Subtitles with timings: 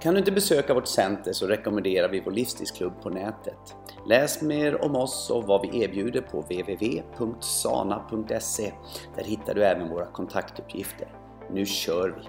[0.00, 3.76] Kan du inte besöka vårt center så rekommenderar vi vår livsstilsklubb på nätet.
[4.06, 7.82] Läs mer om oss och vad vi erbjuder på www.sana.se.
[9.16, 11.08] Där hittar du även våra kontaktuppgifter.
[11.50, 12.22] Nu kör vi!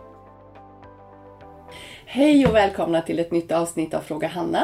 [2.06, 4.64] Hej och välkomna till ett nytt avsnitt av Fråga Hanna.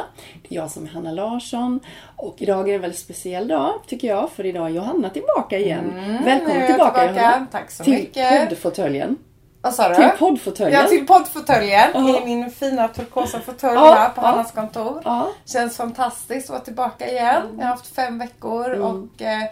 [0.49, 1.79] Det är jag som är Hanna Larsson
[2.15, 5.59] och idag är det en väldigt speciell dag tycker jag för idag är Johanna tillbaka
[5.59, 5.91] igen.
[5.97, 7.05] Mm, Välkommen tillbaka, tillbaka.
[7.21, 7.47] Johanna.
[7.51, 8.49] Tack så till mycket.
[8.49, 9.17] poddfåtöljen.
[9.63, 9.95] Vad sa du?
[9.95, 10.81] Till poddfåtöljen.
[10.81, 12.21] Ja, till poddfåtöljen Ja.
[12.21, 14.25] i min fina turkosa fåtölj Ja, här på ja.
[14.25, 15.01] Hannas kontor.
[15.45, 17.41] Känns fantastiskt att vara tillbaka igen.
[17.57, 19.43] Jag har haft fem veckor och eh,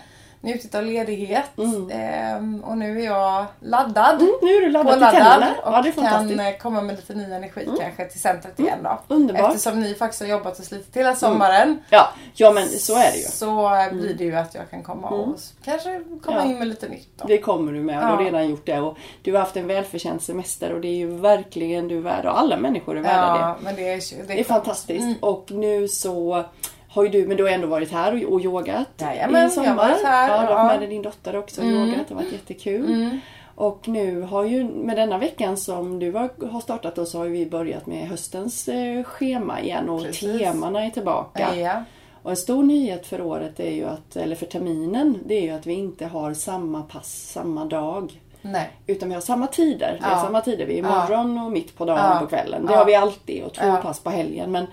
[0.41, 1.50] njutit av ledighet.
[1.92, 4.22] Ehm, och nu är jag laddad.
[4.22, 5.52] Mm, nu är du laddad till tänderna.
[5.64, 9.16] och Ja, det är kan komma med lite ny energi kanske till centret igen då.
[9.16, 9.56] Underbart.
[9.56, 11.80] Eftersom ni faktiskt har jobbat och slitit hela sommaren.
[11.89, 13.23] Ja, ja, men så är det ju.
[13.23, 16.45] Så eh, blir det ju att jag kan komma och kanske komma Ja.
[16.45, 17.28] in med lite nytt då.
[17.28, 18.80] Det kommer du med och du har redan gjort det.
[18.80, 22.39] Och du har haft en välförtjänt semester och det är ju verkligen du värd och
[22.39, 23.39] alla människor är värda det.
[23.39, 25.17] Ja, men det är, Det är fantastiskt.
[25.20, 26.44] Och nu så
[26.92, 29.95] har ju du, men du har ändå varit här och, och yogat Jajamän, i sommar.
[30.03, 30.56] här, Ja, du har ja.
[30.59, 30.67] Mm.
[30.67, 32.08] med dig din dotter också och yogat.
[32.08, 33.09] Det har varit jättekul.
[33.56, 37.45] Och nu har ju med denna veckan som du har, startat då så har vi
[37.45, 40.42] börjat med höstens eh, schema igen och Precis.
[40.42, 41.56] temana är tillbaka.
[41.56, 41.83] Ja.
[42.23, 45.50] Och en stor nyhet för året är ju att, eller för terminen, det är ju
[45.50, 48.22] att vi inte har samma pass samma dag.
[48.42, 48.70] Nej.
[48.88, 49.98] Utan vi har samma tider.
[50.02, 50.22] Det är Ja.
[50.22, 50.66] samma tider.
[50.66, 52.20] Vi är morgon och mitt på dagen Ja.
[52.20, 52.66] på kvällen.
[52.66, 54.52] Det har vi alltid och två pass på helgen.
[54.52, 54.67] Men,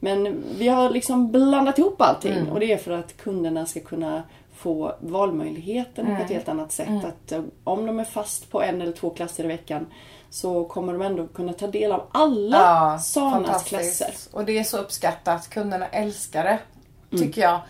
[0.00, 2.48] men vi har liksom blandat ihop allting Mm.
[2.52, 4.22] och det är för att kunderna ska kunna
[4.56, 6.16] få valmöjligheten Mm.
[6.18, 7.04] på ett helt annat sätt.
[7.04, 9.86] Att eh, om de är fast på en eller två klasser i veckan
[10.30, 12.58] så kommer de ändå kunna ta del av alla
[12.98, 14.14] Sanas klasser.
[14.32, 15.48] Och det är så uppskattat.
[15.50, 16.58] Kunderna älskar det.
[17.10, 17.60] Tycker jag.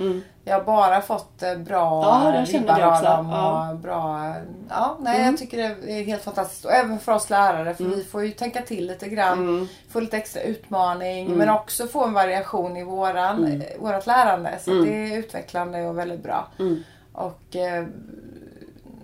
[0.45, 2.35] Jag har bara fått eh, bra Mm.
[2.35, 3.29] Ja, jag vibbar det av dem.
[3.33, 3.63] Ja.
[3.65, 3.71] Mm.
[3.71, 4.35] Och bra,
[4.69, 6.65] ja, nej, Jag tycker det är helt fantastiskt.
[6.65, 7.75] Och även för oss lärare.
[7.75, 9.39] För vi får ju tänka till lite grann.
[9.39, 9.69] Mm.
[9.91, 11.31] Få lite extra utmaning.
[11.37, 13.61] Men också få en variation i våran, Mm.
[13.61, 14.59] eh, vårat lärande.
[14.65, 16.47] Så det är utvecklande och väldigt bra.
[16.59, 16.83] Mm.
[17.13, 17.85] Och eh,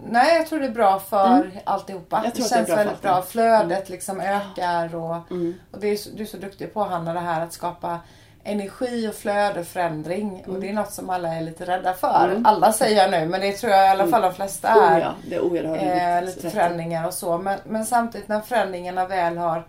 [0.07, 2.17] Nej, jag tror det är bra för alltihopa.
[2.17, 2.25] Mm.
[2.25, 3.23] Jag det tror det är känns bra för väldigt bra.
[3.23, 5.55] Flödet liksom ökar och, Mm.
[5.73, 7.99] och det är, du är så duktig på Hanna det här att skapa
[8.45, 10.43] energi och flöde och förändring.
[10.45, 10.57] Mm.
[10.57, 12.43] Och det är något som alla är lite rädda för.
[12.45, 14.77] Alla säger jag nu, men det tror jag i alla fall de flesta är.
[14.77, 17.39] är oh ja, det har du eh, lite förändringar och så.
[17.39, 19.65] Men, men samtidigt när förändringarna väl har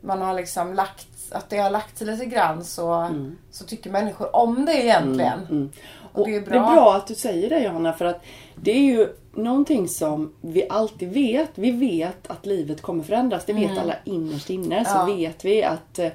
[0.00, 3.10] man har liksom lagt, att det har lagt sig lite grann så,
[3.50, 5.46] så tycker människor om det egentligen.
[5.50, 5.70] Mm.
[6.12, 6.52] Och det är bra.
[6.52, 8.24] Det är bra att du säger det Johanna för att
[8.54, 11.50] det är ju någonting som vi alltid vet.
[11.54, 13.44] Vi vet att livet kommer förändras.
[13.44, 14.84] Det vet alla innerst inne.
[14.84, 15.16] Så Mm.
[15.16, 16.08] Vet vi att eh,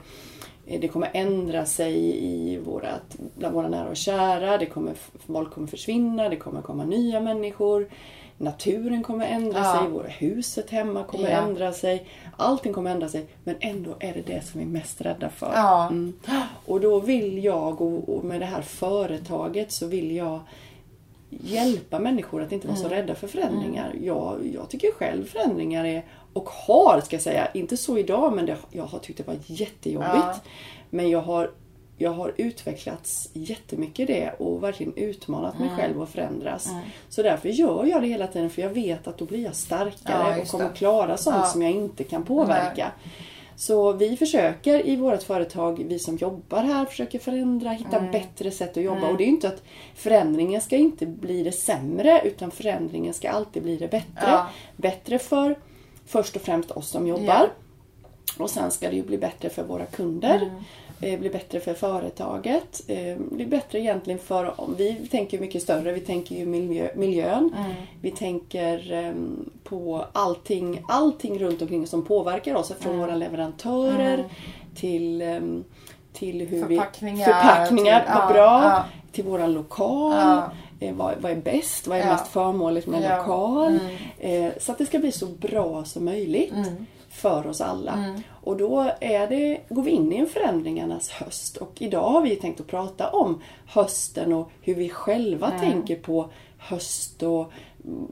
[0.66, 4.57] det kommer ändra sig i vårat, bland våra nära och kära.
[4.57, 4.94] Det kommer,
[5.28, 6.29] folk kommer försvinna.
[6.29, 7.88] Det kommer komma nya människor.
[8.38, 9.79] Naturen kommer ändra Ja.
[9.79, 9.91] sig.
[9.91, 11.38] Våra huset hemma kommer Ja.
[11.38, 12.06] ändra sig.
[12.38, 13.25] Allting kommer ändra sig.
[13.44, 15.51] Men ändå är det det som vi är mest rädda för.
[15.56, 15.88] Ja.
[15.88, 16.13] Mm.
[16.66, 20.40] Och då vill jag, och och med det här företaget så vill jag
[21.41, 22.89] hjälpa människor att inte vara Mm.
[22.89, 23.95] så rädda för förändringar.
[24.01, 28.45] Jag, jag tycker själv förändringar är, och har ska jag säga, inte så idag men
[28.45, 30.13] det, jag har tyckt det var jättejobbigt.
[30.13, 30.35] Ja.
[30.89, 31.51] Men jag har,
[31.97, 35.67] jag har utvecklats jättemycket i det och verkligen utmanat Mm.
[35.67, 36.69] mig själv att förändras.
[37.09, 39.53] Så därför gör jag det hela tiden för jag vet att då blir jag Ja,
[39.53, 40.75] starkare och just kommer det.
[40.75, 41.45] klara sånt Ja.
[41.45, 42.91] som jag inte kan påverka.
[43.55, 48.11] Så vi försöker i vårt företag, vi som jobbar här, försöker förändra, hitta Mm.
[48.11, 49.07] bättre sätt att jobba.
[49.09, 49.63] Och det är inte att
[49.95, 54.21] förändringen ska inte bli det sämre utan förändringen ska alltid bli det bättre.
[54.21, 54.47] Ja.
[54.77, 55.55] Bättre för
[56.05, 57.25] först och främst oss som jobbar.
[57.27, 57.47] Ja.
[58.37, 60.35] Och sen ska det ju bli bättre för våra kunder.
[60.35, 60.49] Mm.
[61.05, 62.81] Eh, bli bättre för företaget.
[62.87, 67.53] Eh, bli bättre egentligen för, vi tänker mycket större, vi tänker ju miljö, miljön.
[67.57, 67.71] Mm.
[68.01, 72.71] Vi tänker ehm, på allting, allting runt omkring som påverkar oss.
[72.79, 73.05] Från Mm.
[73.05, 74.23] våra leverantörer
[74.75, 75.63] till, ehm,
[76.13, 77.33] till hur Förpackningar, vi...
[77.33, 77.99] Förpackningar.
[78.01, 78.63] till- vad bra.
[78.63, 78.83] ja.
[79.11, 80.11] Till våran lokal.
[80.17, 80.51] Ja.
[80.79, 81.88] Eh, vad, vad är bäst?
[81.88, 83.17] Vad är mest förmånligt med Ja.
[83.17, 83.79] lokal?
[84.21, 84.51] Mm.
[84.59, 86.53] Så att det ska bli så bra som möjligt
[87.09, 87.91] för oss alla.
[87.94, 88.21] Mm.
[88.44, 91.57] Och då är det, går vi in i en förändringarnas höst.
[91.57, 95.60] Och idag har vi tänkt att prata om hösten och hur vi själva Mm.
[95.60, 97.51] tänker på höst och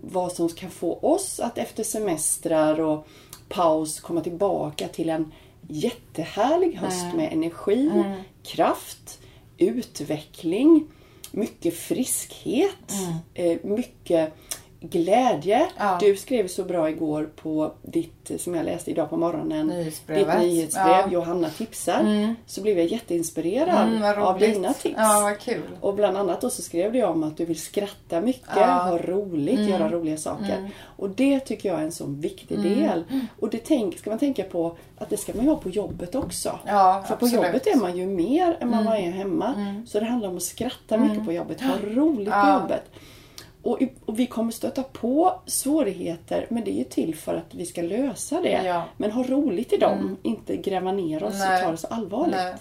[0.01, 3.07] vad som kan få oss att efter semestrar och
[3.49, 5.31] paus komma tillbaka till en
[5.67, 7.17] jättehärlig höst Mm.
[7.17, 8.03] med energi,
[8.43, 9.19] kraft,
[9.57, 10.87] utveckling
[11.31, 12.91] mycket friskhet,
[13.33, 14.33] eh, mycket
[14.83, 15.67] glädje.
[15.77, 15.97] Ja.
[15.99, 20.39] Du skrev så bra igår på ditt, som jag läste idag på morgonen, Nyhetsbrevet.
[20.41, 20.87] ditt nyhetsbrev.
[20.87, 21.07] Ja.
[21.11, 22.35] Johanna tipsar.
[22.45, 24.95] Så blev jag jätteinspirerad Mm, av dina tips.
[24.97, 25.35] Ja.
[25.81, 28.63] Och bland annat då så skrev du om att du vill skratta mycket, Ja.
[28.63, 28.77] Mm.
[28.77, 30.69] ha roligt, göra roliga saker.
[30.83, 33.03] Och det tycker jag är en sån viktig del.
[33.39, 36.15] Och det tänk, ska man tänka på att det ska man ju ha på jobbet
[36.15, 36.59] också.
[37.07, 39.53] För på jobbet är man ju mer än man är hemma.
[39.87, 42.83] Så det handlar om att skratta mycket på jobbet, ha roligt på jobbet.
[43.63, 47.65] Och, och vi kommer stöta på svårigheter men det är ju till för att vi
[47.65, 48.61] ska lösa det.
[48.65, 48.83] Ja.
[48.97, 51.55] Men ha roligt i dem, inte gräva ner oss Nej.
[51.55, 52.35] och ta det så allvarligt.
[52.35, 52.55] Nej.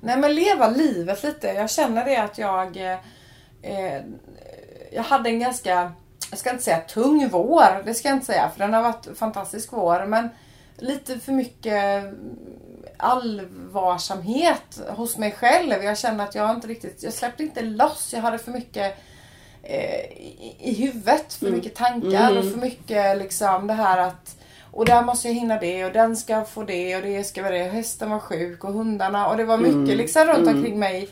[0.00, 1.46] Nej men leva livet lite.
[1.46, 2.98] Jag känner det att jag eh,
[3.62, 4.02] eh,
[4.92, 5.92] Jag hade en ganska
[6.30, 7.84] Jag ska inte säga tung vår.
[7.84, 10.06] Det ska jag inte säga för den har varit fantastisk vår.
[10.06, 10.28] Men
[10.76, 12.04] lite för mycket
[12.96, 15.84] allvarsamhet hos mig själv.
[15.84, 18.12] Jag känner att jag inte riktigt Jag släppte inte loss.
[18.12, 18.98] Jag hade för mycket
[19.62, 21.34] eh, i, i huvudet.
[21.34, 24.36] För mycket tankar och för mycket liksom det här att
[24.72, 27.52] och där måste jag hinna det och den ska få det och det ska vara
[27.52, 27.64] det.
[27.64, 31.08] Hästen var sjuk och hundarna och det var mycket liksom runt omkring mig.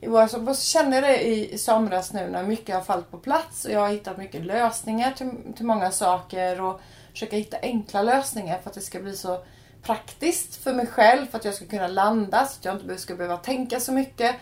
[0.00, 3.10] I vår, så så kände jag det i, i somras nu när mycket har fallit
[3.10, 6.80] på plats och jag har hittat mycket lösningar till, till många saker och
[7.12, 9.44] försöka hitta enkla lösningar för att det ska bli så
[9.82, 13.14] praktiskt för mig själv för att jag ska kunna landa så att jag inte ska
[13.14, 14.36] behöva tänka så mycket.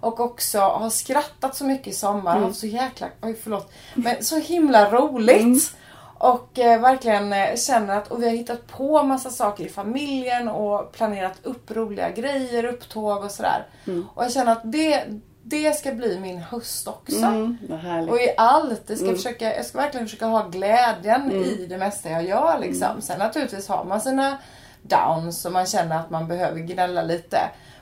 [0.00, 2.32] Och också ha skrattat så mycket i sommar.
[2.32, 2.44] Mm.
[2.44, 3.72] Haft så jäkla, oj förlåt.
[3.94, 5.76] Men så himla roligt.
[6.18, 10.48] Och eh, verkligen eh, känner att, och vi har hittat på massa saker i familjen
[10.48, 13.66] och planerat upp roliga grejer, upptåg och sådär.
[14.14, 15.04] Och jag känner att det,
[15.42, 17.24] det ska bli min höst också.
[17.24, 18.08] Mm.
[18.08, 18.82] Och i allt.
[18.86, 22.58] Jag ska, försöka, jag ska verkligen försöka ha glädjen i det mesta jag gör.
[22.58, 23.00] Liksom.
[23.00, 24.38] Sen naturligtvis har man sina
[24.82, 27.38] downs och man känner att man behöver gnälla lite.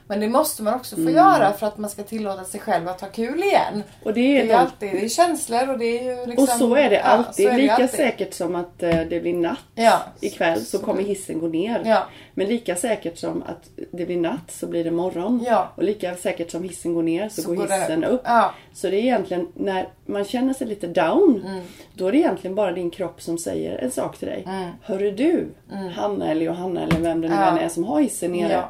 [0.08, 3.00] Men det måste man också få göra för att man ska tillåta sig själv att
[3.00, 3.82] ha kul igen.
[4.02, 6.26] Och det Det är är ju nog- alltid det är känslor och det är ju
[6.26, 6.42] liksom...
[6.44, 7.46] Och så är det ja, alltid.
[7.46, 7.90] så är det lika alltid.
[7.90, 10.00] säkert som att eh, det blir natt Ja.
[10.20, 11.82] ikväll så kommer hissen gå ner.
[11.84, 12.06] Ja.
[12.34, 15.44] Men lika säkert som att det blir natt så blir det morgon.
[15.46, 15.72] Ja.
[15.74, 18.22] Och lika säkert som hissen går ner så, Så går hissen upp.
[18.24, 18.54] Ja.
[18.72, 21.42] Så det är egentligen när man känner sig lite down.
[21.46, 21.60] Mm.
[21.94, 24.46] Då är det egentligen bara din kropp som säger en sak till dig.
[24.82, 25.48] Hörru du,
[25.96, 27.40] Hanna eller Johanna eller vem det nu Mm.
[27.46, 27.50] Ja.
[27.50, 28.62] än är som har hissen nere.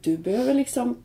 [0.00, 0.96] Du behöver liksom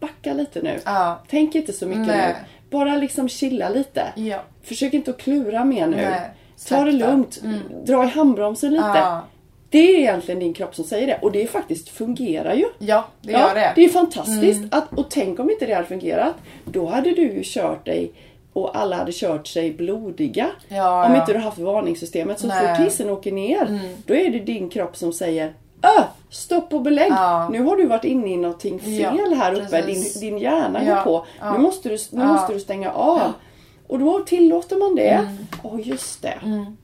[0.00, 0.80] backa lite nu.
[0.84, 1.22] Ja.
[1.30, 2.28] Tänk inte så mycket Nej.
[2.28, 2.34] nu.
[2.70, 4.12] Bara liksom chilla lite.
[4.16, 4.42] Ja.
[4.62, 5.96] Försök inte att klura mer nu.
[5.96, 6.30] Nej,
[6.68, 7.42] Ta det lugnt.
[7.84, 8.84] Dra i handbromsen lite.
[8.84, 9.24] Ja.
[9.70, 11.18] Det är egentligen din kropp som säger det.
[11.22, 12.64] Och det faktiskt fungerar ju.
[12.78, 13.60] Ja, det gör det.
[13.60, 13.72] Mm.
[13.76, 14.74] det är fantastiskt.
[14.74, 16.34] Att, och tänk om inte det hade fungerat.
[16.64, 18.12] Då hade du ju kört dig
[18.52, 20.46] och alla hade kört sig blodiga.
[20.68, 22.40] Ja, om inte du haft varningssystemet.
[22.40, 22.50] Så.
[22.50, 22.76] Mm.
[22.76, 27.12] fort hissen åker ner, då är det din kropp som säger Öh, stopp och belägg!
[27.12, 27.48] Ja.
[27.48, 29.76] Nu har du varit inne i någonting fel här uppe.
[29.82, 30.20] Din, precis.
[30.20, 31.26] din hjärna går på.
[31.52, 33.32] Nu, måste du, nu måste du stänga av.
[33.88, 35.36] Och då tillåter man det.
[35.62, 36.38] Åh, just det.
[36.44, 36.76] Mm.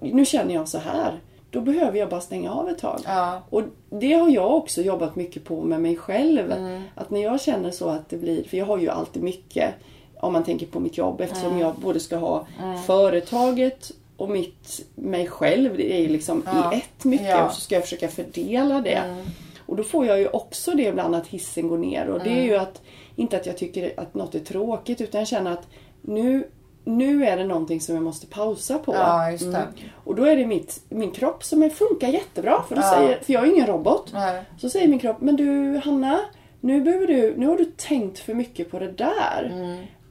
[0.00, 1.20] Nu känner jag så här.
[1.50, 3.00] Då behöver jag bara stänga av ett tag.
[3.04, 3.42] Ja.
[3.50, 6.52] Och det har jag också jobbat mycket på med mig själv.
[6.52, 6.82] Mm.
[6.94, 9.74] Att när jag känner så att det blir, för jag har ju alltid mycket
[10.20, 11.60] om man tänker på mitt jobb eftersom Mm.
[11.60, 12.46] jag både ska ha
[12.86, 15.76] företaget och mitt, mig själv.
[15.76, 16.74] Det är ju liksom Ja.
[16.74, 17.34] i ett mycket Ja.
[17.34, 17.46] Mm.
[17.46, 19.24] och så ska jag försöka fördela det.
[19.66, 22.06] Och då får jag ju också det ibland att hissen går ner.
[22.08, 22.62] Och det är ju Mm.
[22.62, 22.82] att,
[23.16, 25.66] inte att jag tycker att något är tråkigt utan jag känner att
[26.02, 26.48] nu,
[26.84, 28.94] nu är det någonting som jag måste pausa på.
[28.94, 29.66] Ja, det.
[30.04, 32.62] Och då är det mitt, min kropp som är, funkar jättebra.
[32.68, 32.90] För, då Ja.
[32.94, 34.10] säger, för jag är ingen robot.
[34.12, 34.42] Nej.
[34.58, 36.20] Så säger min kropp, men du Hanna,
[36.60, 39.52] nu, behöver du, nu har du tänkt för mycket på det där.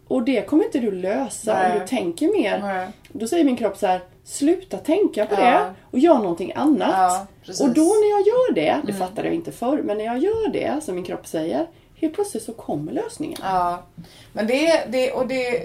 [0.07, 1.63] Och det kommer inte du lösa Mm.
[1.69, 1.73] Nej.
[1.73, 2.59] om du tänker mer.
[2.61, 2.87] Nej.
[3.09, 5.39] Då säger min kropp så här, sluta tänka på Ja.
[5.41, 6.89] det och gör någonting annat.
[6.91, 7.15] Ja.
[7.15, 7.69] Mm.
[7.69, 10.49] och då när jag gör det, det fattade jag inte förr, men när jag gör
[10.53, 13.39] det som min kropp säger, helt plötsligt så kommer lösningen.
[13.43, 13.83] Ja.
[14.33, 15.63] Men det, det, och det,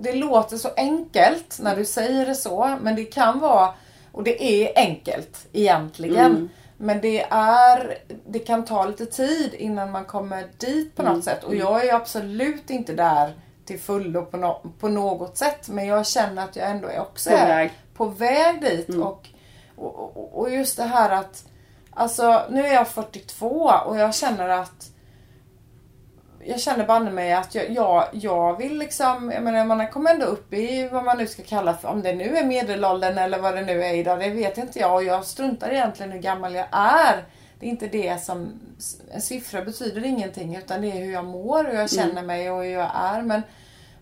[0.00, 2.76] det låter så enkelt när du säger det så.
[2.82, 3.68] Men det kan vara,
[4.12, 6.50] och det är enkelt egentligen.
[6.76, 11.44] Men det är, det kan ta lite tid innan man kommer dit på något sätt.
[11.44, 13.32] Och jag är absolut inte där
[13.64, 15.68] till fullo på, no, på något sätt.
[15.68, 17.72] Men jag känner att jag ändå är också På är väg.
[17.94, 18.88] på väg dit.
[18.88, 19.28] Och,
[19.76, 21.44] och, och- och just det här att,
[21.90, 24.90] alltså nu är jag 42 och jag känner att
[26.44, 30.26] jag känner banne mig att jag, jag, jag vill liksom, jag menar man kommer ändå
[30.26, 33.54] upp i vad man nu ska kalla för, om det nu är medelåldern eller vad
[33.54, 36.66] det nu är idag, det vet inte jag och jag struntar egentligen hur gammal jag
[36.72, 37.24] är.
[37.60, 38.52] Det är inte det som,
[39.10, 42.62] en siffra betyder ingenting utan det är hur jag mår, hur jag känner mig och
[42.62, 43.22] hur jag är.
[43.22, 43.42] Men,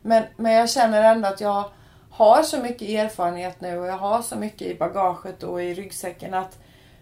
[0.02, 1.70] men, men jag känner ändå att jag
[2.10, 6.34] har så mycket erfarenhet nu och jag har så mycket i bagaget och i ryggsäcken
[6.34, 6.58] att,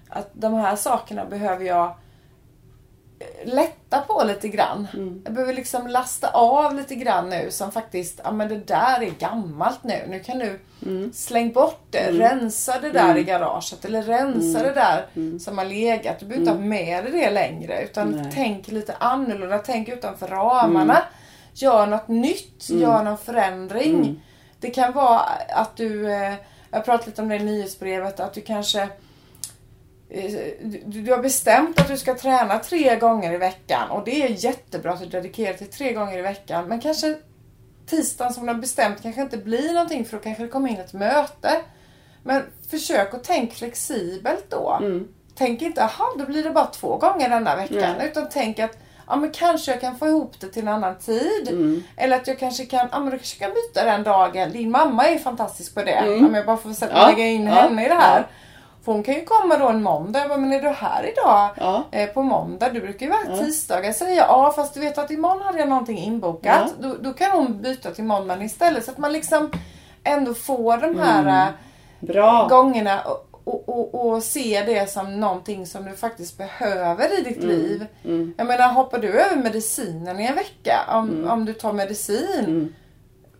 [0.09, 1.95] att de här sakerna behöver jag
[3.45, 4.89] lätta på lite grann.
[4.95, 5.23] Mm.
[5.25, 9.11] Jag behöver liksom lasta av lite grann nu som faktiskt, ja men det där är
[9.19, 10.03] gammalt nu.
[10.09, 11.13] Nu kan du Mm.
[11.13, 14.63] släng bort det, rensa det där i garaget eller rensa Mm.
[14.63, 15.07] det där
[15.39, 16.19] som har legat.
[16.21, 18.31] Du behöver inte ha med dig det längre utan Nej.
[18.35, 21.03] tänk lite annorlunda, tänk utanför ramarna.
[21.55, 24.23] Gör något nytt, gör någon förändring.
[24.61, 26.35] Det kan vara att du, eh,
[26.71, 28.89] jag pratade lite om det i nyhetsbrevet, att du kanske
[30.09, 34.45] du, du har bestämt att du ska träna tre gånger i veckan och det är
[34.45, 36.69] jättebra att du dedikerar till tre gånger i veckan.
[36.69, 37.17] Men kanske
[37.87, 40.77] tisdagen som du har bestämt kanske inte blir någonting för då kanske det kommer in
[40.77, 41.61] ett möte.
[42.23, 44.79] Men försök att tänka flexibelt då.
[45.35, 47.95] Tänk inte, jaha då blir det bara två gånger denna veckan.
[47.99, 48.09] Nej.
[48.11, 51.49] Utan tänk att ja, men kanske jag kan få ihop det till en annan tid.
[51.97, 54.53] Eller att jag kanske kan, ja, men du kanske kan byta den dagen.
[54.53, 56.17] Din mamma är fantastisk på det.
[56.27, 58.19] Om jag bara får sätta, Ja, lägga in ja, henne i det här.
[58.21, 58.25] ja.
[58.87, 60.19] För hon kan ju komma då en måndag.
[60.21, 61.51] Jag bara, men är du här idag?
[61.57, 61.85] Ja.
[61.91, 62.69] Eh, på måndag.
[62.71, 63.93] Du brukar ju vara tisdagar.
[63.93, 66.75] Säger jag, ja fast du vet att imorgon hade jag någonting inbokat.
[66.81, 68.85] Då, då kan hon byta till måndagen istället.
[68.85, 69.51] Så att man liksom
[70.05, 71.53] ändå får de här eh,
[72.01, 72.47] Bra.
[72.49, 77.43] gångerna och, och, och, och se det som någonting som du faktiskt behöver i ditt
[77.43, 77.87] liv.
[78.37, 80.81] Jag menar, hoppar du över medicinen i en vecka?
[80.93, 82.75] Om, om du tar medicin?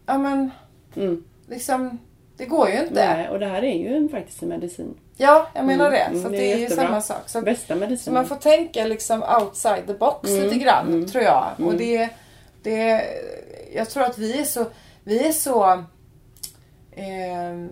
[0.07, 0.51] Ja men,
[0.97, 1.25] Mm.
[1.49, 1.99] liksom,
[2.37, 3.15] det går ju inte.
[3.17, 4.95] Nej, och det här är ju en, faktiskt en medicin.
[5.17, 5.99] Ja, jag menar det.
[5.99, 7.23] Mm, Så att det det, är är ju samma sak.
[7.27, 8.15] Så, Bästa så medicinen.
[8.15, 11.45] man får tänka liksom outside the box Mm, lite grann, tror jag.
[11.59, 12.09] Och det,
[12.63, 13.05] det,
[13.75, 14.67] jag tror att vi är så,
[15.05, 15.73] vi är så
[16.93, 17.67] eh,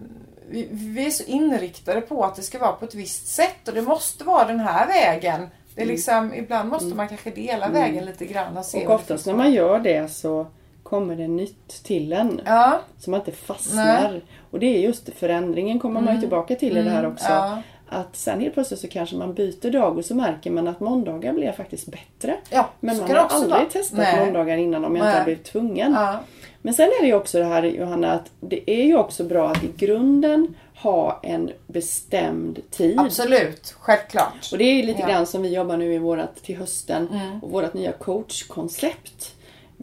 [0.49, 3.75] vi, vi är så inriktade på att det ska vara på ett visst sätt och
[3.75, 5.49] det måste vara den här vägen.
[5.75, 8.95] Det är liksom, ibland måste man kanske dela vägen lite grann och se och det
[8.95, 10.47] oftast när man gör det så
[10.95, 12.41] kommer det nytt till en.
[12.45, 14.21] Ja, Så man inte fastnar.
[14.51, 17.27] Och det är just förändringen kommer man ju tillbaka till i det här också.
[17.27, 17.37] Mm.
[17.39, 17.63] ja.
[17.89, 21.33] Att sen helt plötsligt så kanske man byter dag och så märker man att måndagar
[21.33, 22.37] blir faktiskt bättre.
[22.51, 23.65] ja Men man har också aldrig vara.
[23.65, 24.25] testat Nej.
[24.25, 25.19] måndagar innan om jag inte Nej.
[25.19, 25.93] har blivit tvungen.
[25.93, 26.21] Ja.
[26.63, 29.49] Men sen är det ju också det här Johanna att det är ju också bra
[29.51, 33.01] att i grunden ha en bestämd tid.
[33.01, 34.49] Absolut, självklart.
[34.53, 35.09] Och det är lite Ja.
[35.09, 37.09] grann som vi jobbar nu i vårat, till hösten
[37.43, 39.34] och vårt nya coachkoncept.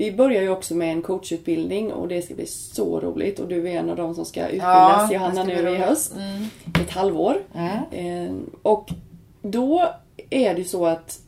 [0.01, 3.69] Vi börjar ju också med en coachutbildning och det ska bli så roligt och du
[3.69, 6.13] är en av dem som ska utbildas det Johanna nu i höst.
[6.81, 7.41] Ett halvår.
[7.91, 8.89] Eh, och
[9.41, 9.89] då
[10.29, 11.19] är det ju så att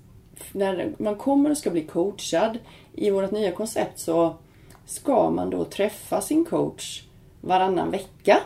[0.51, 2.58] när man kommer och ska bli coachad
[2.94, 4.36] i vårt nya koncept så
[4.86, 7.03] ska man då träffa sin coach
[7.42, 8.39] varannan vecka.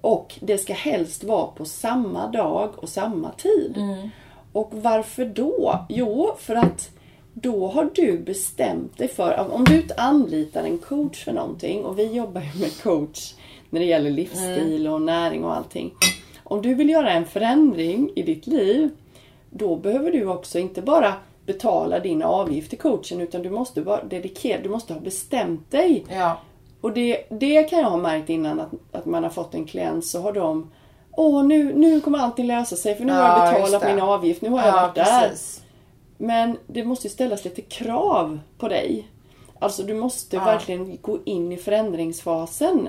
[0.00, 3.76] Och det ska helst vara på samma dag och samma tid.
[4.52, 5.86] Och varför då?
[5.88, 6.90] Jo, för att
[7.34, 12.12] då har du bestämt dig för, om du anlitar en coach för någonting och vi
[12.12, 13.34] jobbar ju med coach
[13.70, 15.92] när det gäller livsstil och näring och allting.
[16.44, 18.90] Om du vill göra en förändring i ditt liv,
[19.50, 21.14] då behöver du också inte bara
[21.46, 26.04] betala din avgift till coachen utan du måste vara dedikerad, du måste ha bestämt dig.
[26.10, 26.40] Ja.
[26.80, 30.06] Och det, det kan jag ha märkt innan att, att man har fått en klient
[30.06, 30.70] så har de
[31.16, 34.04] Åh nu, nu kommer allting lösa sig för nu har Ja, jag just betalat min
[34.04, 35.28] avgift, nu har jag Ja, varit där.
[35.28, 35.62] precis.
[36.26, 39.08] Men det måste ju ställas lite krav på dig.
[39.58, 42.88] Alltså du måste verkligen gå in i förändringsfasen.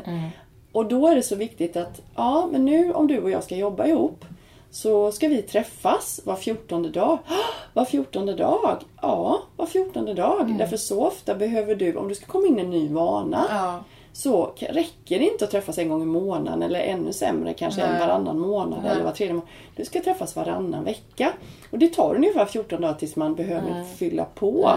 [0.72, 3.56] Och då är det så viktigt att, ja men nu om du och jag ska
[3.56, 4.26] jobba ihop
[4.72, 7.18] så ska vi träffas var fjortonde dag.
[7.74, 8.80] Var fjortonde dag?
[9.02, 10.56] Ja, var fjortonde dag.
[10.58, 13.84] Därför så ofta behöver du, om du ska komma in i en ny vana, Ja.
[14.16, 17.92] Så räcker det inte att träffas en gång i månaden eller ännu sämre kanske en
[17.92, 18.00] Nej.
[18.00, 19.50] varannan månad eller var tredje månad.
[19.76, 21.32] Du ska träffas varannan vecka.
[21.72, 23.86] Och det tar ungefär 14 dagar tills man behöver Mm.
[23.98, 24.72] fylla på.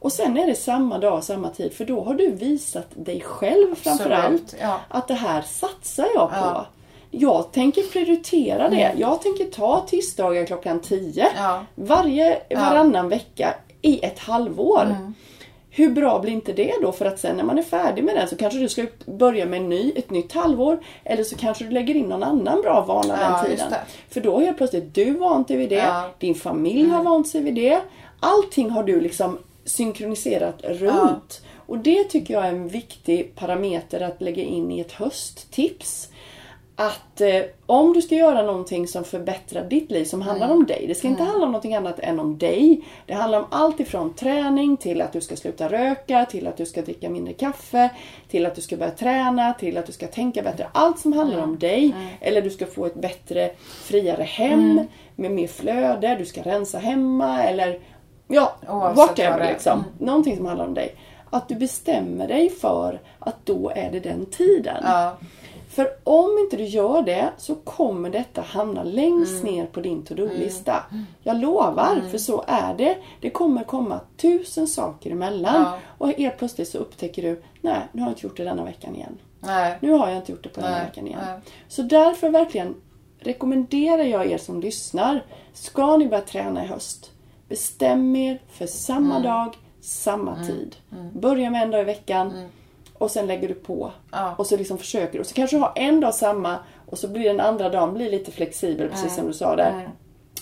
[0.00, 1.72] Och sen är det samma dag, samma tid.
[1.72, 4.80] För då har du visat dig själv framförallt ja.
[4.88, 6.36] att det här satsar jag på.
[6.36, 6.50] Ja.
[6.50, 6.64] Mm.
[7.10, 8.92] Jag tänker prioritera det.
[8.96, 11.64] Jag tänker ta tisdagar klockan 10 Ja.
[11.74, 14.82] varje, varannan vecka i ett halvår.
[14.82, 15.14] Mm.
[15.76, 16.92] Hur bra blir inte det då?
[16.92, 19.60] För att sen när man är färdig med den så kanske du ska börja med
[19.60, 20.78] en ny, ett nytt halvår.
[21.04, 23.72] Eller så kanske du lägger in någon annan bra vana Ja, den tiden.
[24.08, 25.74] För då helt plötsligt du vant dig vid det.
[25.74, 25.98] Ja.
[25.98, 26.10] Mm.
[26.18, 27.80] Din familj har vant sig vid det.
[28.20, 31.42] Allting har du liksom synkroniserat runt.
[31.66, 36.08] Och det tycker jag är en viktig parameter att lägga in i ett hösttips.
[36.78, 40.84] Att eh, om du ska göra någonting som förbättrar ditt liv, som handlar om dig.
[40.88, 42.82] Det ska inte handla om någonting annat än om dig.
[43.06, 46.66] Det handlar om allt ifrån träning till att du ska sluta röka, till att du
[46.66, 47.90] ska dricka mindre kaffe,
[48.28, 50.66] till att du ska börja träna, till att du ska tänka bättre.
[50.72, 51.94] Allt som handlar om dig.
[52.20, 53.50] Eller du ska få ett bättre,
[53.84, 54.80] friare hem
[55.16, 56.16] med mer flöde.
[56.18, 57.80] Du ska rensa hemma eller
[58.28, 59.84] ja, Oavsett whatever det liksom.
[59.98, 60.94] Någonting som handlar om dig.
[61.30, 64.76] Att du bestämmer dig för att då är det den tiden.
[64.82, 65.16] Ja.
[65.76, 69.54] För om inte du gör det så kommer detta hamna längst Mm.
[69.54, 70.84] ner på din to-do-lista.
[71.22, 72.98] Jag lovar, för så är det.
[73.20, 75.62] Det kommer komma tusen saker emellan.
[75.62, 75.78] Ja.
[75.98, 78.94] Och helt plötsligt så upptäcker du, nej, nu har jag inte gjort det denna veckan
[78.96, 79.18] igen.
[79.40, 79.78] Nej.
[79.80, 81.20] Nu har jag inte gjort det på Nej, veckan igen.
[81.26, 81.38] nej.
[81.68, 82.74] Så därför verkligen
[83.18, 85.24] rekommenderar jag er som lyssnar.
[85.52, 87.10] Ska ni börja träna i höst,
[87.48, 89.22] bestäm er för samma Mm.
[89.22, 90.76] dag, samma tid.
[91.12, 92.48] Börja med en dag i veckan
[92.98, 93.92] och sen lägger du på.
[94.12, 94.34] Ja.
[94.38, 95.18] Och så liksom försöker du.
[95.20, 98.10] Och så kanske du har en dag samma och så blir den andra dagen blir
[98.10, 99.88] lite flexibel, precis som du sa där.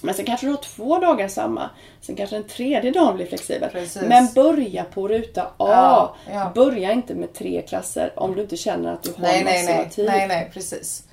[0.02, 1.70] Men sen kanske du har två dagar samma.
[2.00, 3.70] Sen kanske den tredje dagen blir flexibel.
[3.70, 4.02] Precis.
[4.02, 5.48] Men börja på ruta A.
[5.58, 6.52] Ja, ja.
[6.54, 9.74] Börja inte med tre klasser om du inte känner att du har Nej, nej, massor
[9.74, 9.84] nej.
[9.86, 10.06] av tid.
[10.06, 11.04] nej, nej, precis.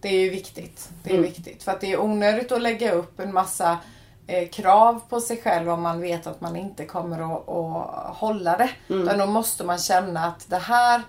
[0.00, 0.88] Det är ju viktigt.
[1.02, 1.26] Det är Mm.
[1.30, 1.62] viktigt.
[1.62, 3.78] För att det är onödigt att lägga upp en massa
[4.52, 8.70] krav på sig själv om man vet att man inte kommer att, att hålla det.
[8.88, 9.02] Mm.
[9.02, 11.02] Utan då måste man känna att det här,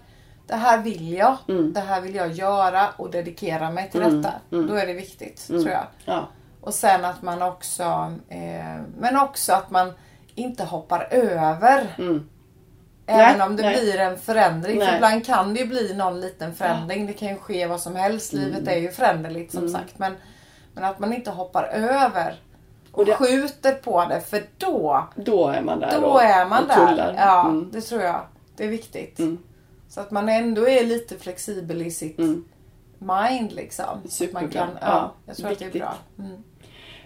[0.48, 1.38] det här vill jag.
[1.48, 1.74] Mm.
[1.74, 4.34] Det här vill jag göra och dedikera mig till detta.
[4.52, 4.68] Mm.
[4.68, 5.86] Då är det viktigt, tror jag.
[6.06, 6.28] Ja.
[6.62, 9.94] Och sen att man också, eh, men också att man
[10.36, 11.96] inte hoppar över.
[11.98, 12.30] Mm.
[13.06, 13.82] Även Nej, om det nej.
[13.82, 14.80] blir en förändring.
[14.80, 14.88] Nej.
[14.88, 17.08] För ibland kan det ju bli någon liten förändring.
[17.08, 18.34] Det kan ju ske vad som helst.
[18.34, 18.46] Mm.
[18.46, 20.00] Livet är ju föränderligt som sagt.
[20.00, 20.16] Men,
[20.74, 22.36] men att man inte hoppar över.
[22.94, 24.22] Och, det- skjuter på det.
[24.22, 27.14] För då, Då är man där då och, är man och där.
[27.18, 27.70] Ja, Mm.
[27.72, 28.22] det tror jag.
[28.56, 29.20] Det är viktigt.
[29.20, 29.38] Mm.
[29.90, 32.46] Så att man ändå är lite flexibel i sitt Mm.
[33.00, 33.86] mind liksom.
[33.86, 34.48] Att Man Superbra.
[34.50, 35.82] kan, ja, Ja, jag tror att det är viktigt.
[35.82, 35.94] bra.
[36.26, 36.44] Mm.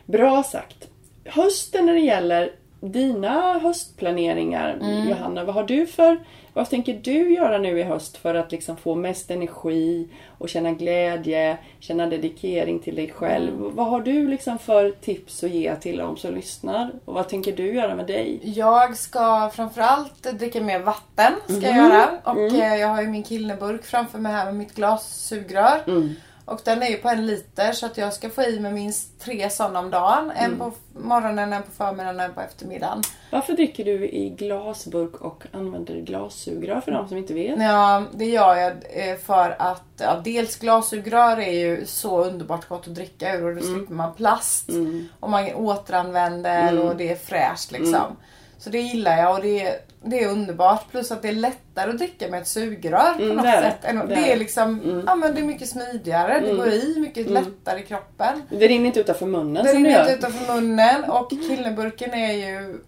[0.05, 0.87] Bra sagt.
[1.25, 5.09] Hösten när det gäller dina höstplaneringar, Mm.
[5.09, 6.19] Johanna, vad har du för
[6.53, 10.07] vad tänker du göra nu i höst för att liksom få mest energi
[10.37, 13.53] och känna glädje, känna dedikering till dig själv?
[13.55, 13.75] Mm.
[13.75, 16.91] Vad har du liksom för tips att ge till de som lyssnar?
[17.05, 18.39] Och vad tänker du göra med dig?
[18.43, 21.33] Jag ska framförallt dricka mer vatten.
[21.45, 21.85] Ska jag Mhm.
[21.91, 22.09] göra.
[22.23, 22.55] Och Mm.
[22.61, 25.79] eh, jag har ju min killeburk framför mig här med mitt glassugrör.
[25.87, 26.09] Mm.
[26.47, 29.19] Och den är ju på en liter så att jag ska få i mig minst
[29.19, 30.31] tre sådana om dagen.
[30.35, 30.59] En Mm.
[30.59, 33.01] på morgonen, en på förmiddagen och en på eftermiddagen.
[33.31, 37.61] Varför dricker du i glasburk och använder glassugrör för de som inte vet?
[37.61, 42.87] Ja, det gör jag eh, för att ja, dels glassugrör är ju så underbart gott
[42.87, 44.69] att dricka ur och då slipper man plast.
[44.69, 45.07] Mm.
[45.19, 48.17] Och man återanvänder och det är fräscht liksom.
[48.59, 50.91] Så det gillar jag och det är, det är underbart.
[50.91, 53.61] Plus att det är lättare att dricka med ett sugrör på Mm, något det det.
[53.61, 53.81] sätt.
[53.81, 54.35] Det det, är det.
[54.35, 55.03] liksom, Mm.
[55.07, 56.39] ja men det är mycket smidigare.
[56.39, 56.57] Det Mm.
[56.57, 58.41] går i mycket lättare i kroppen.
[58.49, 60.13] Det rinner inte utanför munnen Den som det rinner gör.
[60.13, 62.79] inte utanför munnen och killeburken är ju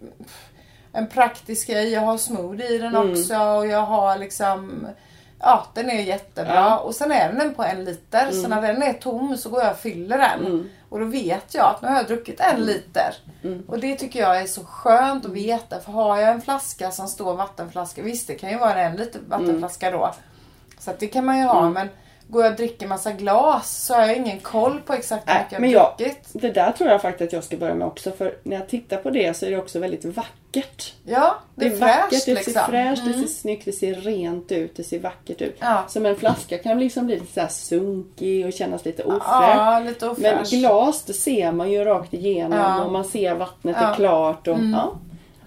[0.92, 1.92] en praktisk grej.
[1.92, 3.10] Jag har smoothie i den Mm.
[3.12, 4.86] också och jag har liksom
[5.42, 6.54] Ja, den är jättebra.
[6.54, 6.78] Ja.
[6.78, 8.30] Och sen är den på en liter.
[8.30, 10.70] Så när den är tom så går jag och fyller den.
[10.90, 10.92] Mm.
[10.92, 13.14] Och då vet jag att nu har jag druckit en liter.
[13.42, 13.64] Mm.
[13.68, 15.80] Och det tycker jag är så skönt att veta.
[15.80, 18.02] För har jag en flaska som står vattenflaska.
[18.02, 20.14] Visst, det kan ju vara en liter vattenflaska då.
[20.78, 21.60] Så det kan man ju ha.
[21.60, 21.72] Mm.
[21.72, 21.88] Men
[22.28, 25.72] går jag och dricker massa glas så har jag ingen koll på exakt hur mycket
[25.72, 26.28] jag har druckit.
[26.32, 28.96] Det där tror jag faktiskt att jag ska börja med också för när jag tittar
[28.96, 30.32] på det så är det också väldigt vackert.
[31.04, 32.52] Ja, det är, vackert, fräscht det liksom.
[32.52, 33.22] ser fräscht, det Mm.
[33.26, 35.56] ser snyggt, det ser rent ut, det ser vackert ut.
[35.60, 35.84] Ja.
[35.88, 39.22] Som en flaska kan liksom bli lite så sunkig och kännas lite ofräsch.
[39.26, 40.50] Ja, lite Men ofräsch.
[40.50, 42.84] glas, det ser man ju rakt igenom Ja.
[42.84, 43.90] och man ser vattnet Ja.
[43.90, 44.48] är klart.
[44.48, 44.70] Och, Mm.
[44.72, 44.80] ja.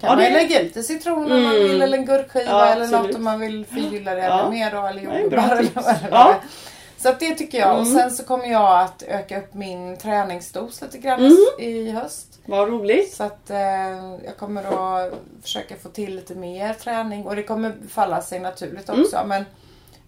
[0.00, 1.50] Kan Ja, man det- lägga lite citron om man Mm.
[1.52, 3.16] vill eller en gurkskiva Ja, eller något absolut.
[3.16, 4.40] om man vill förgylla det Ja.
[4.40, 5.68] ännu mer då eller jordgubbar det
[6.10, 6.28] Ja.
[6.30, 6.36] är.
[7.02, 7.72] Så att det tycker jag.
[7.78, 7.98] Och Mm.
[7.98, 11.36] sen så kommer jag att öka upp min träningsdos lite grann Mm.
[11.58, 12.33] i höst.
[12.46, 13.12] Vad roligt.
[13.14, 13.58] Så att eh,
[14.24, 18.88] jag kommer att försöka få till lite mer träning och det kommer falla sig naturligt
[18.88, 19.00] Mm.
[19.00, 19.20] också.
[19.26, 19.44] Men,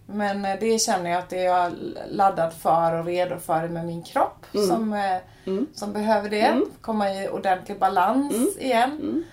[0.07, 1.73] men eh, det känner jag att det är jag
[2.11, 4.67] laddad för och redo för med min kropp Mm.
[4.67, 5.67] som, eh, Mm.
[5.75, 6.41] som behöver det.
[6.41, 6.71] Mm.
[6.81, 8.49] Komma i ordentlig balans Mm.
[8.59, 8.91] igen.
[9.01, 9.25] Mm.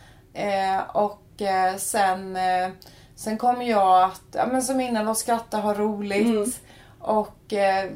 [0.78, 2.70] Eh, och eh, sen, eh,
[3.16, 6.26] sen kommer jag att, ja, men som innan, att skratta, ha roligt.
[6.28, 6.52] Mm.
[7.00, 7.90] Och eh,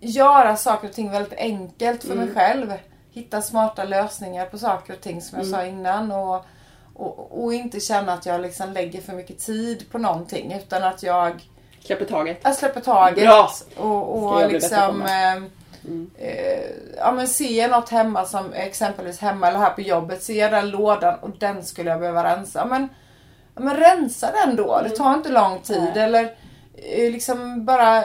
[0.00, 2.24] göra saker och ting väldigt enkelt för Mm.
[2.24, 2.72] mig själv.
[3.12, 5.60] Hitta smarta lösningar på saker och ting som jag Mm.
[5.60, 6.12] sa innan.
[6.12, 6.44] Och,
[6.94, 10.52] och, och inte känna att jag liksom lägger för mycket tid på någonting.
[10.52, 11.48] Utan att jag,
[11.80, 12.38] Släpper taget.
[12.42, 13.24] jag släpper taget.
[13.24, 13.50] Bra.
[13.76, 15.02] Och, och liksom...
[15.02, 15.42] Eh,
[15.84, 16.10] Mm.
[16.18, 16.60] eh,
[16.98, 20.22] ja men ser jag något hemma som exempelvis hemma eller här på jobbet.
[20.22, 22.64] Ser jag den lådan och den skulle jag behöva rensa.
[22.64, 22.88] Men,
[23.54, 24.80] men rensa den då.
[24.84, 25.76] Det tar inte lång tid.
[25.76, 25.90] Mm.
[25.94, 26.02] Nej.
[26.04, 26.22] Eller
[26.74, 28.04] eh, liksom bara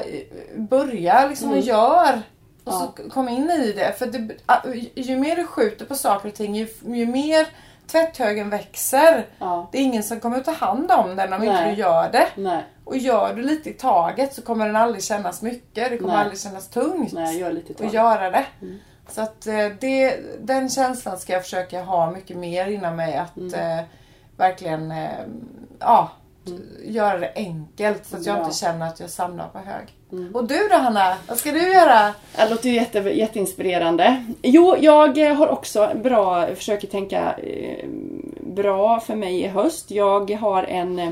[0.56, 1.68] börja liksom och Mm.
[1.68, 2.22] gör.
[2.68, 3.94] Och så kom in i det.
[4.00, 4.36] För det,
[5.02, 7.48] ju mer du skjuter på saker och ting ju, ju mer
[7.88, 9.26] tvätthögen växer.
[9.40, 9.70] Ja.
[9.72, 11.76] Det är ingen som kommer ta hand om den om inte Nej.
[11.76, 12.28] du gör det.
[12.36, 15.90] Nej, Och gör du lite i taget så kommer den aldrig kännas mycket.
[15.92, 16.22] Det kommer Nej.
[16.22, 17.94] aldrig kännas tungt nej, gör lite taget.
[17.94, 18.46] göra det.
[18.62, 18.80] Mm.
[19.10, 23.16] Så att eh, det, den känslan ska jag försöka ha mycket mer inom mig.
[23.18, 23.54] Att Mm.
[23.80, 23.86] eh,
[24.38, 25.10] verkligen eh,
[25.80, 26.12] ja,
[26.86, 29.98] göra det enkelt så att jag inte känner att jag samlar på hög.
[30.34, 31.18] Och du då Hanna?
[31.28, 32.14] Vad ska du göra?
[32.36, 34.26] Det låter ju jätte, jätteinspirerande.
[34.42, 37.90] Jo, jag har också bra, försöker tänka eh,
[38.42, 39.92] bra för mig i höst.
[39.92, 41.10] Jag har en eh,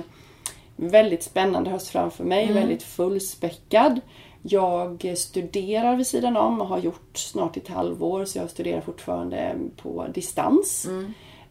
[0.75, 4.01] väldigt spännande höst framför mig, väldigt fullspäckad.
[4.41, 9.55] Jag studerar vid sidan om och har gjort snart ett halvår så jag studerar fortfarande
[9.77, 10.87] på distans.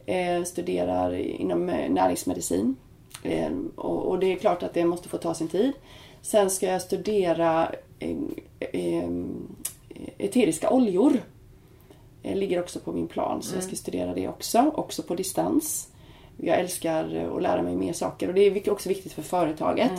[0.07, 2.77] Eh, studerar inom eh, näringsmedicin.
[3.25, 5.73] Eh, och, och det är klart att det måste få ta sin tid.
[6.23, 8.17] Sen ska jag studera eh,
[8.59, 9.09] eh,
[10.19, 11.13] eteriska oljor.
[12.23, 15.89] Det ligger också på min plan så jag ska studera det också, också på distans.
[16.37, 19.93] Jag älskar att lära mig mer saker och det är också viktigt för företaget.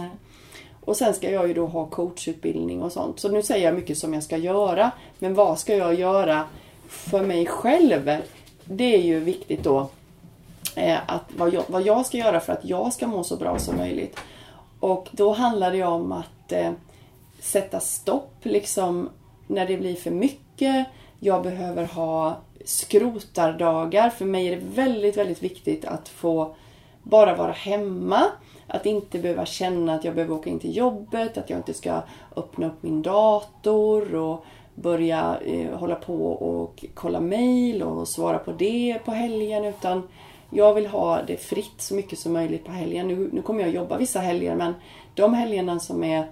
[0.82, 3.20] Och sen ska jag ju då ha coachutbildning och sånt.
[3.20, 4.92] Så nu säger jag mycket som jag ska göra.
[5.20, 6.44] Men vad ska jag göra
[6.88, 8.18] för mig själv?
[8.64, 9.90] Det är ju viktigt då
[10.76, 13.60] Eh, att vad jag, vad jag ska göra för att jag ska må så bra
[13.60, 14.20] som möjligt.
[14.80, 16.72] Och då handlar det om att eh,
[17.40, 19.10] sätta stopp liksom
[19.48, 20.86] när det blir för mycket.
[21.20, 24.10] Jag behöver ha skrotardagar.
[24.10, 26.56] För mig är det väldigt, väldigt viktigt att få
[27.04, 28.22] bara vara hemma.
[28.68, 32.02] Att inte behöva känna att jag behöver åka in till jobbet, att jag inte ska
[32.36, 38.52] öppna upp min dator och börja eh, hålla på och kolla mail och svara på
[38.52, 39.66] det på helgen.
[39.66, 40.08] Utan
[40.50, 43.08] jag vill ha det fritt så mycket som möjligt på helgen.
[43.08, 44.74] Nu, nu kommer jag jobba vissa helger men
[45.14, 46.28] de helgerna som är,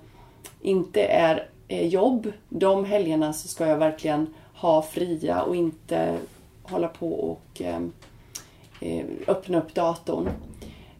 [0.61, 6.17] inte är, är jobb, de helgerna så ska jag verkligen ha fria och inte
[6.63, 7.91] hålla på och ehm,
[8.81, 10.29] eh, öppna upp datorn.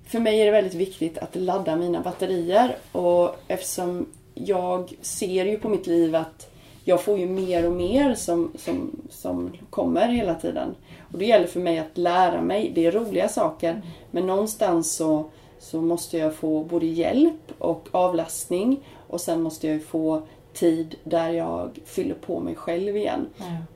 [0.05, 5.57] För mig är det väldigt viktigt att ladda mina batterier och eftersom jag ser ju
[5.57, 6.52] på mitt liv att
[6.83, 10.75] jag får ju mer och mer som, som, som kommer hela tiden.
[11.11, 12.71] Och det gäller för mig att lära mig.
[12.75, 15.25] Det är roliga saker men någonstans så,
[15.59, 20.21] så måste jag få både hjälp och avlastning och sen måste jag få
[20.53, 23.27] tid där jag fyller på mig själv igen.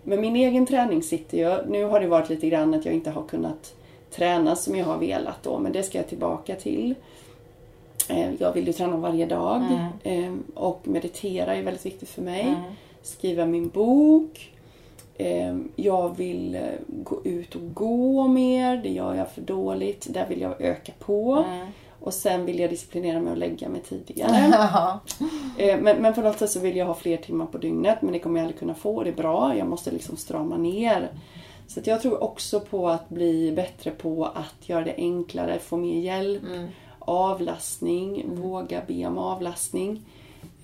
[0.04, 1.72] Men min egen träning sitter ju.
[1.72, 3.74] Nu har det varit lite grann att jag inte har kunnat
[4.12, 6.96] träna som jag har velat då, men det ska jag tillbaka till.
[8.10, 9.62] Eh, Jag vill ju träna varje dag
[10.04, 12.56] eh, och meditera är väldigt viktigt för mig.
[13.08, 14.52] Skriva min bok.
[15.16, 20.08] Eh, Jag vill eh, gå ut och gå mer, det gör jag för dåligt.
[20.10, 21.44] Där vill jag öka på.
[22.00, 24.54] Och sen vill jag disciplinera mig och lägga mig tidigare.
[25.58, 28.14] Eh, Men, men på något sätt så vill jag ha fler timmar på dygnet men
[28.14, 29.04] det kommer jag aldrig kunna få.
[29.04, 29.58] Det är bra.
[29.58, 31.10] Jag måste liksom strama ner.
[31.68, 36.00] Så jag tror också på att bli bättre på att göra det enklare, få mer
[36.00, 36.42] hjälp,
[37.00, 40.02] avlastning, våga be om avlastning.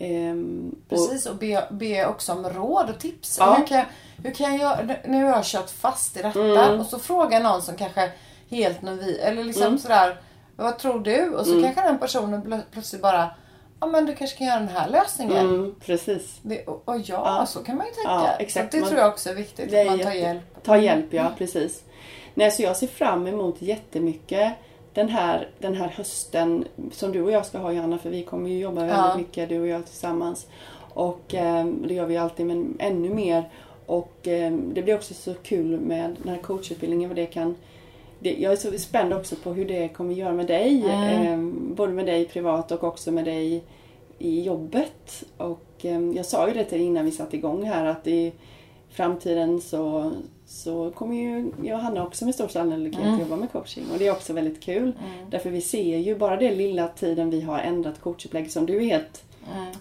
[0.04, 3.38] Ehm, och- Precis, och be, be också om råd och tips.
[3.40, 3.54] Ja.
[3.54, 3.86] Hur, kan jag,
[4.24, 4.96] hur kan jag?
[5.08, 8.12] Nu har jag kört fast i detta och så frågar någon som kanske
[8.50, 10.18] helt novi eller liksom sådär,
[10.56, 11.30] vad tror du?
[11.30, 13.30] Och så kanske den personen plö- plötsligt bara,
[13.80, 15.38] ja men du kanske kan göra den här lösningen.
[15.50, 16.40] Mm, precis.
[16.42, 18.12] Det, och, och ja, så kan man ju tänka.
[18.12, 18.66] Ja, så exakt.
[18.66, 20.64] att det Man- tror jag också är viktigt, att man tar hjälp.
[20.64, 21.84] Ta hjälp, ja precis.
[22.34, 24.54] Nej, så jag ser fram emot jättemycket
[24.94, 28.50] den här, den här hösten som du och jag ska ha Johanna för vi kommer
[28.50, 29.18] ju jobba väldigt Ja.
[29.18, 30.48] mycket du och jag tillsammans.
[30.94, 33.50] Och eh, det gör vi alltid men ännu mer.
[33.86, 37.56] Och eh, det blir också så kul med den här coachutbildningen vad det kan
[38.20, 40.86] det, jag är så spänd också på hur det kommer göra med dig.
[40.90, 41.38] Eh,
[41.76, 43.64] både med dig privat och också med dig
[44.20, 45.24] i jobbet.
[45.38, 48.32] Och eh, jag sa ju det till innan vi satte igång här att i
[48.94, 50.12] framtiden så,
[50.46, 53.84] så kommer ju jag och Hanna också med stor sannolikhet jobba med coaching.
[53.94, 54.94] Och det är också väldigt kul.
[55.30, 59.24] Därför vi ser ju bara det lilla tiden vi har ändrat coachupplägg som du helt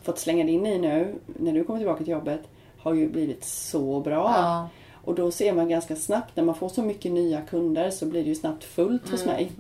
[0.03, 2.41] fått slänga dig in i nu när du kommer tillbaka till jobbet
[2.79, 4.35] har ju blivit så bra.
[4.37, 4.69] Ja.
[5.05, 8.23] Och då ser man ganska snabbt, när man får så mycket nya kunder så blir
[8.23, 9.53] det ju snabbt fullt hos mig.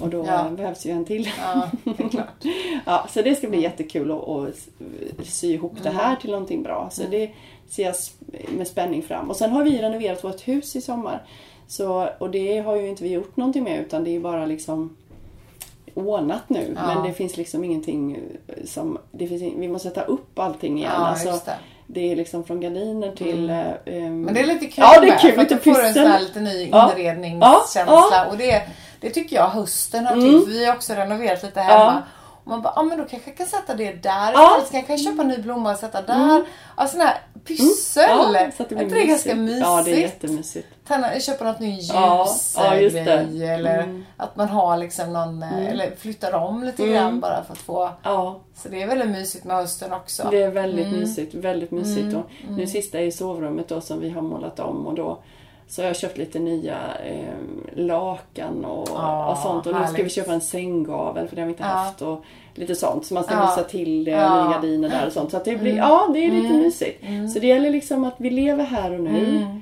[0.00, 0.46] Och då Ja.
[0.46, 1.30] eh, behövs ju en till.
[1.38, 2.26] Ja, det är.
[2.86, 6.88] Ja, så det ska bli jättekul att, att sy ihop det här till någonting bra.
[6.92, 7.30] Så det
[7.68, 7.94] ser jag
[8.56, 9.30] med spänning fram.
[9.30, 11.22] Och sen har vi renoverat vårt hus i sommar.
[11.68, 14.96] Så, och det har ju inte vi gjort någonting med utan det är bara liksom
[15.94, 16.72] ordnat nu.
[16.76, 16.94] Ja.
[16.94, 18.12] Men det finns liksom ingenting
[18.46, 18.98] eh, som...
[19.12, 20.90] Det finns, in- vi måste sätta upp upp igen.
[20.92, 21.52] Ja, alltså, det.
[21.86, 23.50] det är liksom från gardiner till...
[23.50, 25.56] eh, ehm, Men det är lite kul Ja, det är med, kul, för att du
[25.58, 27.84] får en sån här lite ny inredningskänsla.
[27.86, 28.26] Ja.
[28.30, 28.62] Och det,
[29.00, 30.40] det tycker jag hösten har till.
[30.40, 32.02] För vi har också renoverat lite hemma.
[32.44, 34.58] Och man bara, ja men då kanske jag kan sätta det där Ja.
[34.62, 34.66] istället.
[34.66, 36.44] Så kanske jag kan köpa en ny blomma och sätta där.
[36.74, 38.04] Alltså sån här pyssel.
[38.08, 39.60] ja, så det är inte det ganska mysigt.
[39.66, 40.68] Ja, det är jättemysigt.
[40.88, 42.74] Tända, köpa något ny ljus Ja, ja.
[42.74, 43.04] Mm.
[43.04, 47.52] grej eller att man har liksom någon, eh, eller flyttar om lite grann bara för
[47.52, 47.90] att få.
[48.02, 50.28] Ja, Så det är väldigt mysigt med hösten också.
[50.30, 51.34] Det är väldigt mysigt.
[51.34, 52.14] Väldigt mysigt.
[52.16, 55.18] Och nu sista är i sovrummet då som vi har målat om och då
[55.68, 56.76] Så jag har köpt lite nya
[57.06, 57.34] eh,
[57.76, 59.66] lakan och, Ja, och sånt.
[59.66, 60.12] Och nu ska vi härligt.
[60.12, 61.68] köpa en sänggavel för det har vi inte Ja.
[61.68, 62.02] haft.
[62.02, 63.06] Och lite sånt.
[63.06, 63.64] Så man ska Ja.
[63.70, 65.30] till det, nya gardiner där och sånt.
[65.30, 67.04] Så att det blir, ja det är lite mysigt.
[67.34, 69.36] Så det gäller liksom att vi lever här och nu.
[69.36, 69.60] Mm.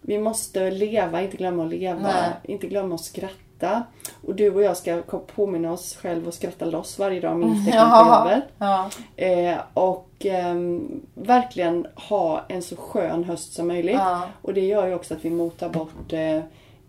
[0.00, 2.00] Vi måste leva, inte glömma att leva.
[2.02, 2.30] Nej.
[2.44, 3.34] Inte glömma att skratta.
[4.26, 5.02] Och du och jag ska
[5.34, 8.44] påminna oss själva att skratta loss varje dag minst en gång på jobbet.
[8.58, 8.90] Ja.
[9.16, 13.96] Eh, och ehm, verkligen ha en så skön höst som möjligt.
[13.98, 14.22] Ja.
[14.42, 16.36] Och det gör ju också att vi motar bort eh,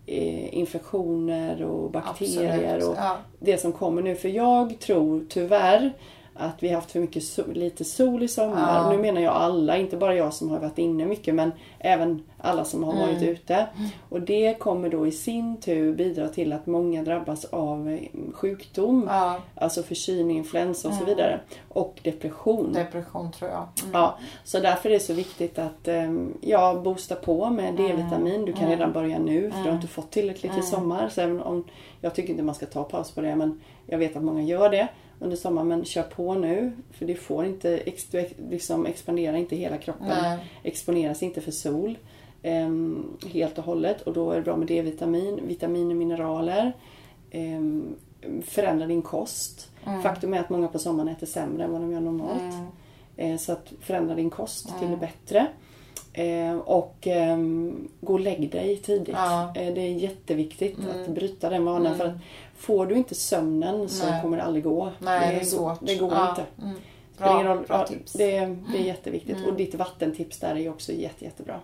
[0.05, 3.17] eh, infektioner och bakterier Absolut, och ja.
[3.39, 4.15] det som kommer nu.
[4.15, 5.93] För jag tror tyvärr
[6.39, 8.75] att vi har haft för mycket sol, lite sol i sommar.
[8.75, 8.85] Ja.
[8.85, 12.23] Och nu menar jag alla, inte bara jag som har varit inne mycket men även
[12.37, 13.07] alla som har Mm.
[13.07, 13.65] varit ute.
[14.09, 17.99] Och det kommer då i sin tur bidra till att många drabbas av eh,
[18.33, 19.05] sjukdom.
[19.07, 19.39] Ja.
[19.55, 21.39] Alltså förkylning, influensa och så vidare.
[21.69, 22.73] Och depression.
[22.73, 23.67] Depression tror jag.
[23.83, 23.91] Mm.
[23.93, 28.45] Ja, så därför är det så viktigt att um, ja, boosta på med D-vitamin.
[28.45, 31.09] Du kan redan börja nu för du har inte fått tillräckligt i sommar.
[31.09, 31.63] Så även om,
[32.01, 34.69] jag tycker inte man ska ta paus på det men jag vet att många gör
[34.69, 34.87] det
[35.19, 35.67] under sommaren.
[35.67, 40.07] Men kör på nu för det får inte ex, du liksom expandera inte hela kroppen.
[40.07, 40.37] Nej.
[40.63, 41.97] Exponeras inte för sol
[42.43, 44.01] ehm, helt och hållet.
[44.01, 46.73] Och då är det bra med D-vitamin, vitaminer, mineraler.
[47.33, 47.95] Um,
[48.45, 49.69] förändra din kost.
[50.03, 52.55] Faktum är att många på sommaren äter sämre än vad de gör normalt.
[53.17, 55.47] Eh, Så att förändra din kost till det bättre.
[56.13, 59.09] Eh, Och ehm, gå och lägg dig tidigt.
[59.17, 59.53] Ja.
[59.55, 61.97] Eh, Det är jätteviktigt att bryta den vanan.
[61.97, 62.15] För att
[62.59, 64.21] får du inte sömnen så Nej.
[64.21, 64.91] kommer det aldrig gå.
[64.99, 65.77] Nej, det är svårt.
[65.81, 66.29] Det går Ja.
[66.29, 66.43] inte.
[66.61, 66.75] Mm.
[67.17, 68.13] Bra, bra Ja, tips.
[68.13, 68.39] Det,
[68.71, 69.47] det är jätteviktigt.
[69.47, 71.59] Och ditt vattentips där är också jätte, jättebra.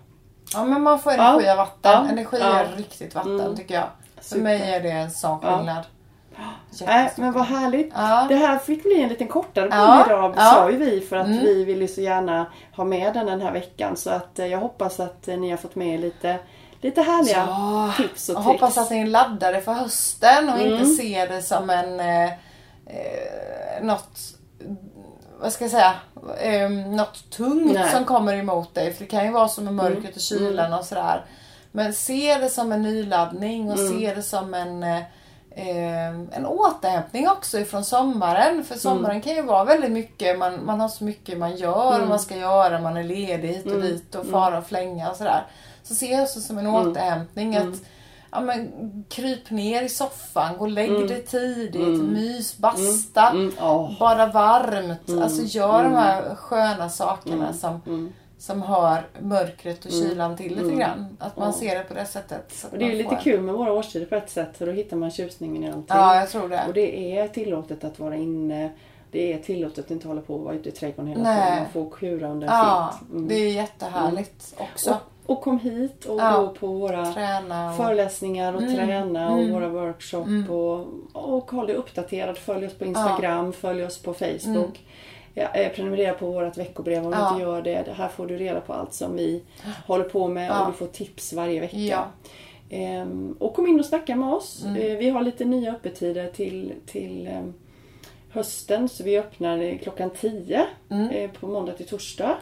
[0.53, 1.51] Ja men man får energi Ja.
[1.51, 1.91] av vatten.
[2.05, 2.07] Ja.
[2.11, 2.59] Energi Ja.
[2.59, 3.55] är riktigt vatten Mm.
[3.55, 3.87] tycker jag.
[4.15, 4.41] För Super.
[4.43, 5.83] mig är det en sån skillnad.
[6.71, 7.91] Jättestor men vad härligt.
[7.95, 8.25] Ja.
[8.29, 10.41] Det här fick bli en liten kortare podd Ja, idag, ja.
[10.43, 11.39] sa ju vi, för att Mm.
[11.43, 13.95] vi ville så gärna ha med den den här veckan.
[13.95, 16.39] Så att eh, jag hoppas att eh, ni har fått med er lite,
[16.81, 18.45] lite härliga Ja, tips och tricks.
[18.47, 20.73] hoppas att ni är laddade för hösten och Mm.
[20.73, 22.25] inte ser det som en eh,
[22.85, 24.19] eh, något
[25.39, 25.93] vad ska jag säga,
[26.41, 27.91] eh, något tungt Nej.
[27.91, 28.93] som kommer emot dig.
[28.93, 30.13] För det kan ju vara som med mörkret Mm.
[30.15, 31.25] och kylan och sådär.
[31.71, 33.99] Men se det som en nyladdning och Mm.
[33.99, 34.97] se det som en eh,
[35.51, 38.63] eh, en återhämtning också ifrån sommaren.
[38.63, 39.21] För sommaren Mm.
[39.21, 42.35] kan ju vara väldigt mycket, man, man har så mycket man gör och man ska
[42.35, 43.81] göra, man är ledig hit och Mm.
[43.87, 45.43] dit och fara och flänga och sådär.
[45.85, 47.55] Så se det också som en återhämtning.
[47.55, 47.69] Mm.
[47.73, 47.79] Att
[48.31, 48.71] ja, men,
[49.09, 53.29] kryp ner i soffan, gå och lägg dig tidigt, mys, basta.
[53.29, 53.99] Mm, åh.
[53.99, 55.21] Bara varmt.
[55.23, 55.91] Alltså gör Mm.
[55.91, 61.17] de här sköna sakerna som, som hör mörkret och kylan till lite grann.
[61.19, 62.63] Att man ser det på det sättet.
[62.63, 62.71] Mm.
[62.73, 64.57] Och det är ju lite kul med våra årstider på ett sätt.
[64.57, 65.85] För då hittar man tjusningen i allting.
[65.87, 66.63] Ja, jag tror det.
[66.67, 68.69] Och det är tillåtet att vara inne.
[69.11, 71.43] Det är tillåtet att inte hålla på och vara ute i trädgården hela Nej.
[71.45, 71.59] tiden.
[71.63, 73.11] Man får kura under Ja, filt.
[73.11, 73.27] Mm.
[73.27, 74.89] det är jättehärligt också.
[74.91, 76.41] Och, och kom hit och Ja.
[76.41, 77.77] gå på våra och...
[77.77, 78.75] föreläsningar och Mm.
[78.75, 79.53] träna och Mm.
[79.53, 82.37] våra workshop och, och håll dig uppdaterad.
[82.37, 84.79] Följ oss på Instagram, följ oss på Facebook.
[85.33, 87.19] Ja, eh, prenumerera på vårt veckobrev om du Mm.
[87.27, 87.29] Ja.
[87.31, 87.91] inte gör det.
[87.93, 89.43] Här får du reda på allt som vi
[89.87, 90.61] håller på med Ja.
[90.65, 91.77] och du får tips varje vecka.
[91.77, 92.05] Ja.
[92.69, 94.63] Ehm, och kom in och snacka med oss.
[94.65, 94.81] Mm.
[94.91, 97.53] Eh, vi har lite nya öppettider till, till ehm,
[98.29, 98.89] hösten.
[98.89, 100.65] Så vi öppnar eh, klockan 10
[101.11, 102.35] eh, på måndag till torsdag.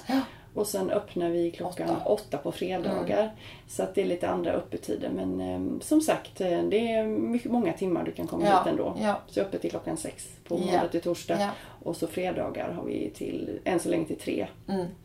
[0.56, 0.56] Mm.
[0.56, 0.62] Ja.
[0.62, 2.02] Och sen öppnar vi klockan Åtta.
[2.06, 3.32] åtta på fredagar.
[3.68, 5.10] Så att det är lite andra öppettider.
[5.10, 8.68] Men ehm, som sagt, eh, det är mycket, många timmar du kan komma Ja, hit
[8.68, 8.96] ändå.
[9.02, 9.16] ja.
[9.28, 11.38] Så öppet till klockan sex på Ja, måndag till torsdag.
[11.39, 11.50] ja.
[11.84, 14.48] Och så fredagar har vi till, än så länge till tre.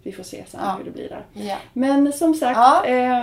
[0.03, 0.75] Vi får se sen Ja.
[0.79, 1.25] hur det blir där.
[1.33, 1.57] Ja.
[1.73, 2.85] Men som sagt, Ja.
[2.85, 3.23] eh,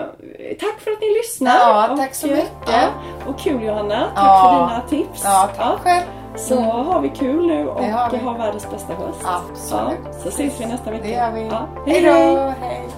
[0.60, 1.56] tack för att ni lyssnar.
[1.56, 2.52] Ja, tack så eh, mycket.
[2.68, 2.90] ja,
[3.28, 4.70] och kul Johanna, tack Ja.
[4.88, 5.22] för dina tips.
[5.24, 6.06] Ja, tack själv.
[6.38, 9.21] Så har vi kul nu och har har världens bästa höst.
[9.24, 10.00] Absolut.
[10.04, 11.04] Ja, så ses vi nästa vecka.
[11.04, 11.48] Det gör vi.
[11.48, 11.67] Ja.
[11.86, 12.54] Hej då!
[12.62, 12.89] Hej.